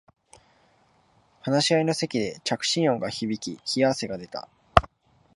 [1.43, 4.49] 話し合いの席で着信音が響き冷や汗が出た